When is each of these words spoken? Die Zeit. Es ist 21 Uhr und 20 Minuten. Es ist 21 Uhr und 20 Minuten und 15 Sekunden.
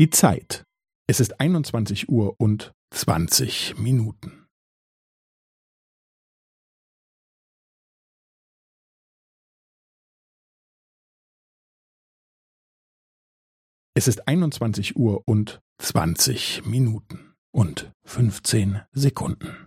Die 0.00 0.08
Zeit. 0.08 0.64
Es 1.06 1.20
ist 1.20 1.40
21 1.40 2.08
Uhr 2.08 2.34
und 2.40 2.72
20 2.90 3.76
Minuten. 3.76 4.46
Es 13.94 14.08
ist 14.08 14.26
21 14.26 14.96
Uhr 14.96 15.22
und 15.26 15.60
20 15.82 16.64
Minuten 16.64 17.34
und 17.54 17.92
15 18.06 18.80
Sekunden. 18.92 19.66